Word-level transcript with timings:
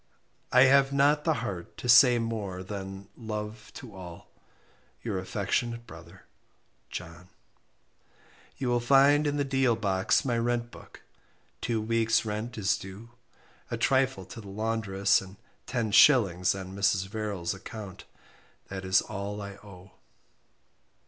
I 0.51 0.61
have 0.63 0.91
not 0.91 1.25
the 1.25 1.33
heart 1.45 1.77
to 1.77 1.87
say 1.87 2.17
more 2.17 2.63
than 2.63 3.07
love 3.15 3.69
to 3.75 3.93
all. 3.93 4.31
Your 5.03 5.19
affectionate 5.19 5.85
brother 5.85 6.23
JOHN." 6.89 7.29
"You 8.57 8.69
will 8.69 8.79
find 8.79 9.27
in 9.27 9.37
the 9.37 9.43
deal 9.43 9.75
box 9.75 10.25
my 10.25 10.35
rent 10.39 10.71
book 10.71 11.03
2 11.61 11.79
weeks 11.79 12.25
rent 12.25 12.57
is 12.57 12.79
due, 12.79 13.11
a 13.69 13.77
trifle 13.77 14.25
to 14.25 14.41
the 14.41 14.49
laundress, 14.49 15.21
and 15.21 15.35
10s. 15.67 16.59
on 16.59 16.75
Mr. 16.75 17.07
Verrall's 17.07 17.53
acc't 17.53 18.05
that 18.69 18.83
is 18.83 19.01
all 19.03 19.39
I 19.39 19.51
owe." 19.57 19.91